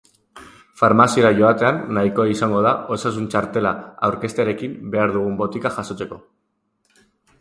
[0.79, 3.75] Farmaziara joatean nahikoa izango da osasun txartela
[4.09, 6.23] aurkeztearekin behar dugun botika jasotzeko.